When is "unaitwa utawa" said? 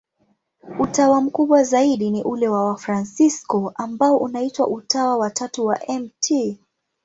4.17-5.17